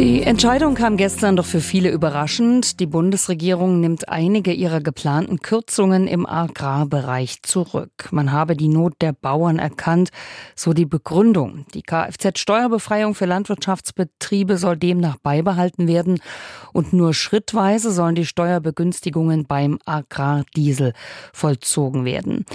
Die 0.00 0.22
Entscheidung 0.22 0.76
kam 0.76 0.96
gestern 0.96 1.36
doch 1.36 1.44
für 1.44 1.60
viele 1.60 1.90
überraschend. 1.90 2.80
Die 2.80 2.86
Bundesregierung 2.86 3.80
nimmt 3.80 4.08
einige 4.08 4.50
ihrer 4.50 4.80
geplanten 4.80 5.40
Kürzungen 5.40 6.06
im 6.06 6.24
Agrarbereich 6.24 7.42
zurück. 7.42 8.08
Man 8.10 8.32
habe 8.32 8.56
die 8.56 8.68
Not 8.68 8.94
der 9.02 9.12
Bauern 9.12 9.58
erkannt, 9.58 10.08
so 10.56 10.72
die 10.72 10.86
Begründung. 10.86 11.66
Die 11.74 11.82
Kfz-Steuerbefreiung 11.82 13.14
für 13.14 13.26
Landwirtschaftsbetriebe 13.26 14.56
soll 14.56 14.78
demnach 14.78 15.18
beibehalten 15.18 15.86
werden 15.86 16.20
und 16.72 16.94
nur 16.94 17.12
schrittweise 17.12 17.92
sollen 17.92 18.14
die 18.14 18.24
Steuerbegünstigungen 18.24 19.44
beim 19.44 19.80
Agrardiesel 19.84 20.94
vollzogen 21.34 22.06
werden. 22.06 22.46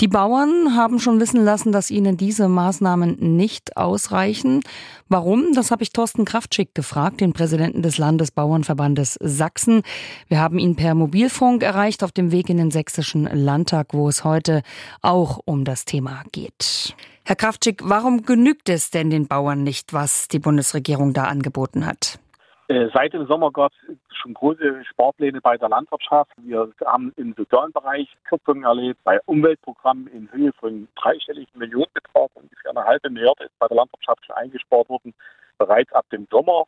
Die 0.00 0.08
Bauern 0.08 0.74
haben 0.74 0.98
schon 0.98 1.20
wissen 1.20 1.44
lassen, 1.44 1.70
dass 1.70 1.92
ihnen 1.92 2.16
diese 2.16 2.48
Maßnahmen 2.48 3.36
nicht 3.36 3.76
ausreichen. 3.76 4.62
Warum? 5.10 5.54
Das 5.54 5.70
habe 5.70 5.82
ich 5.82 5.92
Thorsten 5.94 6.26
Kraftschick 6.26 6.74
gefragt, 6.74 7.22
den 7.22 7.32
Präsidenten 7.32 7.80
des 7.80 7.96
Landesbauernverbandes 7.96 9.14
Sachsen. 9.22 9.82
Wir 10.28 10.38
haben 10.38 10.58
ihn 10.58 10.76
per 10.76 10.94
Mobilfunk 10.94 11.62
erreicht 11.62 12.04
auf 12.04 12.12
dem 12.12 12.30
Weg 12.30 12.50
in 12.50 12.58
den 12.58 12.70
sächsischen 12.70 13.24
Landtag, 13.24 13.94
wo 13.94 14.10
es 14.10 14.24
heute 14.24 14.62
auch 15.00 15.40
um 15.46 15.64
das 15.64 15.86
Thema 15.86 16.24
geht. 16.30 16.94
Herr 17.24 17.36
Kraftschick, 17.36 17.80
warum 17.84 18.24
genügt 18.24 18.68
es 18.68 18.90
denn 18.90 19.08
den 19.08 19.28
Bauern 19.28 19.62
nicht, 19.62 19.94
was 19.94 20.28
die 20.28 20.40
Bundesregierung 20.40 21.14
da 21.14 21.24
angeboten 21.24 21.86
hat? 21.86 22.18
Äh, 22.68 22.88
seit 22.92 23.14
dem 23.14 23.26
Sommer 23.26 23.50
gab 23.50 23.72
es 23.72 23.96
schon 24.20 24.34
große 24.34 24.84
Sparpläne 24.90 25.40
bei 25.40 25.56
der 25.56 25.70
Landwirtschaft. 25.70 26.32
Wir 26.42 26.70
haben 26.84 27.14
im 27.16 27.32
sozialen 27.34 27.72
Bereich 27.72 28.14
Kürzungen 28.28 28.64
erlebt, 28.64 29.02
bei 29.04 29.18
Umweltprogrammen 29.24 30.06
in 30.08 30.30
Höhe 30.32 30.52
von 30.60 30.86
dreistelligen 30.96 31.58
Millionenbetrag, 31.58 32.30
ungefähr 32.34 32.74
halbe 33.02 33.10
Milliarde 33.10 33.44
ist 33.44 33.58
bei 33.58 33.68
der 33.68 33.76
Landwirtschaft 33.76 34.24
schon 34.26 34.36
eingespart 34.36 34.88
worden, 34.88 35.14
bereits 35.58 35.92
ab 35.92 36.06
dem 36.10 36.26
Sommer. 36.30 36.64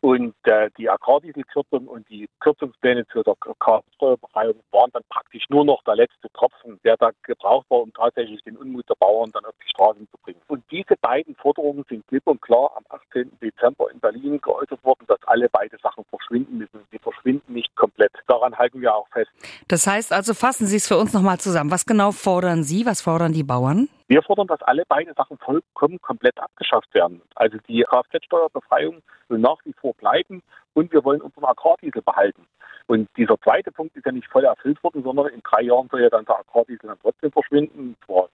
Und 0.00 0.34
äh, 0.44 0.70
die 0.76 0.88
Agrardieselkürzung 0.88 1.88
und 1.88 2.08
die 2.08 2.28
Kürzungspläne 2.40 3.06
zur 3.08 3.24
Kfz-Steuerbefreiung 3.24 4.62
waren 4.70 4.90
dann 4.92 5.02
praktisch 5.08 5.44
nur 5.48 5.64
noch 5.64 5.82
der 5.84 5.96
letzte 5.96 6.30
Tropfen, 6.32 6.78
der 6.84 6.96
da 6.98 7.10
gebraucht 7.22 7.66
war, 7.70 7.80
um 7.80 7.92
tatsächlich 7.92 8.42
den 8.44 8.56
Unmut 8.56 8.88
der 8.88 8.94
Bauern 8.96 9.30
dann 9.32 9.46
auf 9.46 9.54
die 9.64 9.70
Straßen 9.70 10.06
zu 10.08 10.18
bringen. 10.22 10.40
Und 10.48 10.65
diese 10.76 10.96
beiden 11.00 11.34
Forderungen 11.36 11.84
sind 11.88 12.06
klipp 12.06 12.26
und 12.26 12.42
klar 12.42 12.70
am 12.76 12.84
18. 12.90 13.38
Dezember 13.40 13.90
in 13.90 13.98
Berlin 13.98 14.38
geäußert 14.42 14.84
worden, 14.84 15.04
dass 15.08 15.18
alle 15.26 15.48
beide 15.48 15.78
Sachen 15.78 16.04
verschwinden 16.04 16.58
müssen. 16.58 16.80
Sie 16.90 16.98
verschwinden 16.98 17.54
nicht 17.54 17.74
komplett. 17.76 18.12
Daran 18.26 18.54
halten 18.58 18.82
wir 18.82 18.94
auch 18.94 19.08
fest. 19.08 19.30
Das 19.68 19.86
heißt 19.86 20.12
also, 20.12 20.34
fassen 20.34 20.66
Sie 20.66 20.76
es 20.76 20.86
für 20.86 20.98
uns 20.98 21.14
nochmal 21.14 21.38
zusammen. 21.38 21.70
Was 21.70 21.86
genau 21.86 22.12
fordern 22.12 22.62
Sie? 22.62 22.84
Was 22.84 23.00
fordern 23.00 23.32
die 23.32 23.42
Bauern? 23.42 23.88
Wir 24.08 24.22
fordern, 24.22 24.48
dass 24.48 24.60
alle 24.62 24.82
beide 24.86 25.14
Sachen 25.14 25.38
vollkommen 25.38 25.98
komplett 26.02 26.38
abgeschafft 26.38 26.92
werden. 26.94 27.22
Also 27.34 27.56
die 27.68 27.82
Kfz-Steuerbefreiung 27.82 29.02
soll 29.30 29.38
nach 29.38 29.58
wie 29.64 29.72
vor 29.80 29.94
bleiben 29.94 30.42
und 30.74 30.92
wir 30.92 31.02
wollen 31.04 31.22
unseren 31.22 31.44
Agrardiesel 31.44 32.02
behalten. 32.02 32.46
Und 32.86 33.08
dieser 33.16 33.40
zweite 33.40 33.72
Punkt 33.72 33.96
ist 33.96 34.06
ja 34.06 34.12
nicht 34.12 34.28
voll 34.28 34.44
erfüllt 34.44 34.82
worden, 34.84 35.02
sondern 35.02 35.28
in 35.28 35.42
drei 35.42 35.62
Jahren 35.62 35.88
soll 35.90 36.02
ja 36.02 36.10
dann 36.10 36.24
der 36.24 36.38
Agrardiesel 36.38 36.88
dann 36.88 36.98
trotzdem 37.00 37.32
verschwinden, 37.32 37.96
zwar 38.04 38.28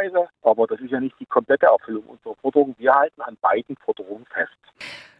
schrittweise, 0.00 0.28
aber 0.42 0.66
das 0.66 0.80
ist 0.80 0.90
ja 0.90 1.00
nicht 1.00 1.18
die 1.18 1.26
komplette 1.26 1.66
Erfüllung 1.66 2.04
unserer 2.04 2.34
Forderung. 2.36 2.74
Wir 2.78 2.94
halten 2.94 3.20
an 3.22 3.36
beiden 3.40 3.76
Forderungen 3.84 4.26
fest. 4.26 4.50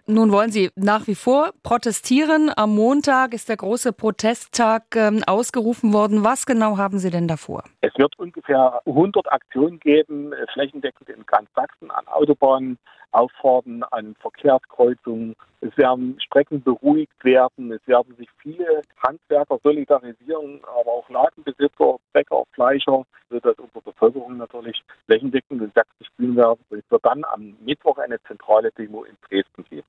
Nun 0.06 0.32
wollen 0.32 0.50
Sie 0.50 0.70
nach 0.74 1.06
wie 1.06 1.14
vor 1.14 1.52
protestieren. 1.62 2.50
Am 2.56 2.74
Montag 2.74 3.32
ist 3.32 3.48
der 3.48 3.56
große 3.56 3.92
Protesttag 3.92 4.96
ähm, 4.96 5.22
ausgerufen 5.26 5.92
worden. 5.92 6.24
Was 6.24 6.46
genau 6.46 6.78
haben 6.78 6.98
Sie 6.98 7.10
denn 7.10 7.28
davor? 7.28 7.62
Es 7.80 7.92
wird 7.96 8.18
ungefähr 8.18 8.80
100 8.86 9.30
Aktionen 9.30 9.78
geben, 9.78 10.32
äh, 10.32 10.46
flächendeckend 10.52 11.10
in 11.10 11.24
ganz 11.26 11.48
Sachsen 11.54 11.92
an 11.92 12.08
Autobahnen, 12.08 12.78
Auffahrten, 13.12 13.84
an 13.84 14.16
Verkehrskreuzungen. 14.20 15.36
Es 15.60 15.76
werden 15.76 16.18
Strecken 16.20 16.62
beruhigt 16.62 17.24
werden. 17.24 17.70
Es 17.70 17.86
werden 17.86 18.16
sich 18.16 18.28
viele 18.38 18.82
Handwerker 19.06 19.58
solidarisieren, 19.62 20.60
aber 20.64 20.90
auch 20.90 21.08
Ladenbesitzer, 21.08 21.96
Bäcker, 22.12 22.44
Fleischer, 22.60 23.06
sodass 23.30 23.56
unsere 23.58 23.80
Bevölkerung 23.80 24.36
natürlich 24.36 24.82
flächendeckend 25.06 25.62
in 25.62 25.72
Sachsen 25.74 26.04
spielen 26.04 26.36
werden. 26.36 26.60
Und 26.68 26.78
es 26.78 26.90
wird 26.90 27.04
dann 27.06 27.24
am 27.32 27.56
Mittwoch 27.64 27.96
eine 27.96 28.20
zentrale 28.24 28.70
Demo 28.72 29.04
in 29.04 29.16
Dresden 29.28 29.64
geben. 29.70 29.86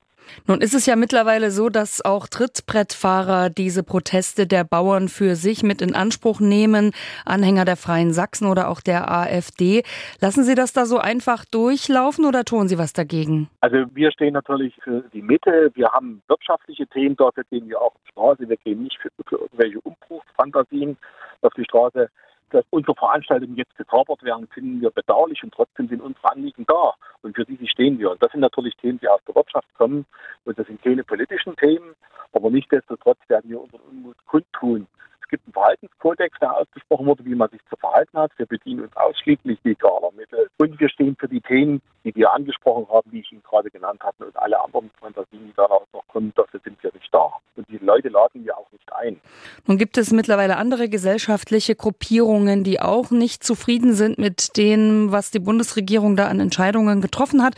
Nun 0.48 0.62
ist 0.62 0.74
es 0.74 0.86
ja 0.86 0.96
mittlerweile 0.96 1.52
so, 1.52 1.68
dass 1.68 2.06
auch 2.06 2.28
Trittbrettfahrer 2.28 3.50
diese 3.50 3.84
Proteste 3.84 4.48
der 4.48 4.64
Bauern 4.64 5.10
für 5.10 5.36
sich 5.36 5.64
mit 5.64 5.82
in 5.82 5.96
Anspruch 5.96 6.40
nehmen, 6.40 6.94
Anhänger 7.26 7.66
der 7.66 7.76
Freien 7.76 8.14
Sachsen 8.14 8.48
oder 8.48 8.70
auch 8.70 8.80
der 8.80 9.12
AfD. 9.12 9.84
Lassen 10.22 10.44
Sie 10.44 10.56
das 10.56 10.72
da 10.72 10.86
so 10.86 11.00
einfach 11.00 11.44
durchlaufen 11.44 12.24
oder 12.26 12.46
tun 12.46 12.70
Sie 12.70 12.78
was 12.78 12.94
dagegen? 12.94 13.50
Also 13.60 13.78
wir 13.94 14.12
stehen 14.12 14.34
natürlich 14.34 14.76
für 14.84 15.04
die 15.12 15.24
Mitte. 15.24 15.72
Wir 15.74 15.90
haben 15.90 16.22
wirtschaftliche 16.28 16.88
Themen, 16.88 17.18
dafür 17.18 17.44
gehen 17.50 17.68
wir 17.68 17.82
auch 17.82 17.88
auf 17.88 18.02
die 18.06 18.12
Straße. 18.12 18.48
Wir 18.48 18.58
gehen 18.58 18.84
nicht 18.84 18.98
für, 19.02 19.10
für 19.28 19.38
irgendwelche 19.38 19.82
Umbruchsfantasien 19.82 20.96
auf 21.42 21.54
die 21.56 21.66
Straße 21.66 22.10
dass 22.52 22.66
unsere 22.70 22.96
Veranstaltungen 22.96 23.56
jetzt 23.56 23.76
gekapert 23.78 24.24
werden, 24.24 24.48
finden 24.48 24.82
wir 24.82 24.92
bedauerlich 24.92 25.44
und 25.44 25.54
trotzdem 25.54 25.88
sind 25.88 26.02
unsere 26.02 26.32
Anliegen 26.32 26.66
da 26.68 26.94
und 27.22 27.36
für 27.36 27.46
diese 27.46 27.68
stehen 27.68 27.98
wir. 28.00 28.12
Und 28.12 28.22
das 28.22 28.32
sind 28.32 28.42
natürlich 28.42 28.76
Themen, 28.78 29.00
die 29.00 29.08
aus 29.08 29.22
der 29.28 29.36
Wirtschaft 29.36 29.68
kommen 29.76 30.06
und 30.46 30.60
das 30.60 30.68
sind 30.68 30.82
keine 30.82 31.04
politischen 31.04 31.56
Themen, 31.56 31.96
aber 32.34 32.50
nichtsdestotrotz 32.50 33.20
werden 33.28 33.50
wir 33.50 33.62
unseren 33.62 33.82
Unmut 33.82 34.18
kundtun. 34.26 34.88
Es 35.22 35.28
gibt 35.28 35.46
einen 35.46 35.54
Verhaltenskodex, 35.54 36.40
der 36.40 36.58
ausgesprochen 36.58 37.06
wurde, 37.06 37.24
wie 37.24 37.36
man 37.36 37.50
sich 37.50 37.62
zu 37.70 37.78
verhalten 37.78 38.18
hat. 38.18 38.32
Wir 38.38 38.46
bedienen 38.46 38.82
uns 38.82 38.96
ausschließlich 38.98 39.60
legaler 39.64 40.12
Mittel 40.12 40.50
und 40.58 40.78
wir 40.78 40.90
stehen 40.90 41.16
für 41.18 41.30
die 41.30 41.40
Themen, 41.40 41.82
die 42.04 42.14
wir 42.16 42.34
angesprochen 42.34 42.88
haben, 42.90 43.10
wie 43.12 43.22
ich 43.22 43.32
Ihnen 43.32 43.44
gerade 43.44 43.70
genannt 43.70 44.04
hatte 44.04 44.26
und 44.26 44.36
alle 44.36 44.60
anderen 44.60 44.92
Fantasien, 45.00 45.48
die 45.48 45.54
danach 45.56 45.86
noch 45.94 46.06
kommen, 46.10 46.34
dafür 46.36 46.60
sind 46.64 46.84
wir 46.84 46.92
nicht 46.94 47.14
da. 47.14 47.32
Und 47.56 47.70
die 47.70 47.78
Leute 47.78 48.10
laden 48.10 48.44
wir 48.44 48.58
auch 48.58 48.71
ein. 49.02 49.20
Nun 49.68 49.78
gibt 49.78 49.98
es 49.98 50.12
mittlerweile 50.12 50.58
andere 50.58 50.90
gesellschaftliche 50.90 51.76
Gruppierungen, 51.76 52.64
die 52.64 52.80
auch 52.80 53.12
nicht 53.12 53.44
zufrieden 53.44 53.94
sind 53.94 54.18
mit 54.18 54.58
dem, 54.58 55.12
was 55.12 55.32
die 55.32 55.40
Bundesregierung 55.40 56.16
da 56.16 56.28
an 56.28 56.40
Entscheidungen 56.40 57.02
getroffen 57.02 57.44
hat. 57.44 57.56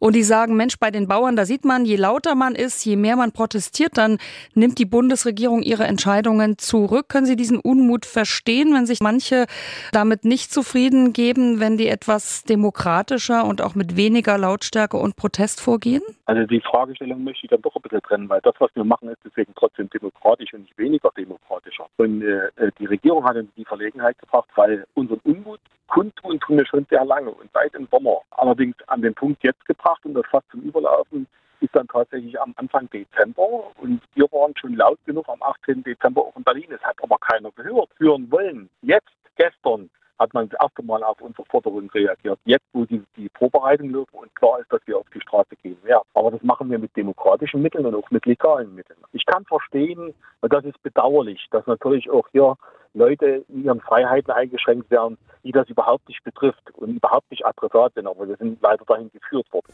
Und 0.00 0.14
die 0.14 0.22
sagen, 0.22 0.56
Mensch, 0.56 0.78
bei 0.78 0.90
den 0.90 1.08
Bauern, 1.08 1.36
da 1.36 1.44
sieht 1.44 1.64
man, 1.64 1.84
je 1.84 1.96
lauter 1.96 2.34
man 2.34 2.54
ist, 2.54 2.84
je 2.84 2.96
mehr 2.96 3.16
man 3.16 3.32
protestiert, 3.32 3.98
dann 3.98 4.18
nimmt 4.54 4.78
die 4.78 4.84
Bundesregierung 4.84 5.62
ihre 5.62 5.84
Entscheidungen 5.84 6.58
zurück. 6.58 7.08
Können 7.08 7.26
Sie 7.26 7.36
diesen 7.36 7.58
Unmut 7.58 8.06
verstehen, 8.06 8.74
wenn 8.74 8.86
sich 8.86 9.00
manche 9.00 9.46
damit 9.92 10.24
nicht 10.24 10.52
zufrieden 10.52 11.12
geben, 11.12 11.60
wenn 11.60 11.76
die 11.76 11.88
etwas 11.88 12.44
demokratischer 12.44 13.44
und 13.44 13.62
auch 13.62 13.74
mit 13.74 13.96
weniger 13.96 14.38
Lautstärke 14.38 14.96
und 14.96 15.16
Protest 15.16 15.60
vorgehen? 15.60 16.02
Also 16.26 16.46
die 16.46 16.60
Fragestellung 16.60 17.24
möchte 17.24 17.44
ich 17.44 17.50
dann 17.50 17.62
doch 17.62 17.76
ein 17.76 17.82
bisschen 17.82 18.02
trennen, 18.02 18.28
weil 18.28 18.40
das, 18.40 18.54
was 18.58 18.70
wir 18.74 18.84
machen, 18.84 19.08
ist 19.08 19.20
deswegen 19.24 19.52
trotzdem 19.54 19.90
demokratisch 19.90 20.52
und 20.54 20.62
nicht 20.62 20.78
weniger 20.82 21.10
demokratischer. 21.16 21.86
Und 21.96 22.22
äh, 22.22 22.70
die 22.78 22.86
Regierung 22.86 23.24
hat 23.24 23.36
uns 23.36 23.50
die 23.56 23.64
Verlegenheit 23.64 24.18
gebracht, 24.18 24.48
weil 24.56 24.84
unseren 24.94 25.20
Unmut 25.24 25.60
kundtun 25.86 26.40
tun 26.40 26.58
wir 26.58 26.66
schon 26.66 26.86
sehr 26.90 27.04
lange 27.04 27.30
und 27.30 27.50
seit 27.54 27.74
dem 27.74 27.86
Sommer. 27.90 28.18
Allerdings 28.30 28.76
an 28.88 29.02
den 29.02 29.14
Punkt 29.14 29.42
jetzt 29.44 29.64
gebracht 29.66 30.04
und 30.04 30.14
das 30.14 30.26
fast 30.30 30.50
zum 30.50 30.62
Überlaufen 30.62 31.26
ist 31.60 31.74
dann 31.74 31.86
tatsächlich 31.86 32.38
am 32.40 32.52
Anfang 32.56 32.90
Dezember 32.90 33.70
und 33.78 34.02
wir 34.14 34.24
waren 34.32 34.52
schon 34.56 34.74
laut 34.74 34.98
genug 35.06 35.28
am 35.28 35.42
18. 35.42 35.84
Dezember 35.84 36.22
auch 36.22 36.36
in 36.36 36.42
Berlin. 36.42 36.66
Es 36.70 36.82
hat 36.82 36.96
aber 37.02 37.16
keiner 37.18 37.52
gehört, 37.52 37.88
hören 37.98 38.30
wollen. 38.30 38.68
Jetzt, 38.82 39.12
gestern, 39.36 39.88
hat 40.22 40.34
man 40.34 40.48
das 40.48 40.60
erste 40.60 40.82
Mal 40.82 41.02
auf 41.02 41.20
unsere 41.20 41.44
Forderung 41.46 41.90
reagiert. 41.90 42.38
Jetzt, 42.44 42.64
wo 42.72 42.84
die, 42.84 43.02
die 43.16 43.28
Vorbereitung 43.36 43.90
läuft 43.90 44.14
und 44.14 44.34
klar 44.34 44.60
ist, 44.60 44.72
dass 44.72 44.80
wir 44.86 44.98
auf 44.98 45.06
die 45.14 45.20
Straße 45.20 45.56
gehen 45.62 45.78
werden. 45.82 46.04
Aber 46.14 46.30
das 46.30 46.42
machen 46.42 46.70
wir 46.70 46.78
mit 46.78 46.96
demokratischen 46.96 47.62
Mitteln 47.62 47.86
und 47.86 47.94
auch 47.94 48.10
mit 48.10 48.24
legalen 48.26 48.74
Mitteln. 48.74 48.98
Ich 49.12 49.26
kann 49.26 49.44
verstehen, 49.44 50.14
und 50.40 50.52
das 50.52 50.64
ist 50.64 50.80
bedauerlich, 50.82 51.46
dass 51.50 51.66
natürlich 51.66 52.08
auch 52.10 52.26
hier 52.32 52.56
Leute 52.94 53.44
in 53.48 53.64
ihren 53.64 53.80
Freiheiten 53.80 54.30
eingeschränkt 54.30 54.90
werden, 54.90 55.18
die 55.44 55.52
das 55.52 55.68
überhaupt 55.68 56.08
nicht 56.08 56.22
betrifft 56.24 56.70
und 56.74 56.96
überhaupt 56.96 57.30
nicht 57.30 57.44
adressat 57.44 57.94
sind. 57.94 58.06
Aber 58.06 58.28
wir 58.28 58.36
sind 58.36 58.60
leider 58.62 58.84
dahin 58.84 59.10
geführt 59.12 59.46
worden. 59.52 59.72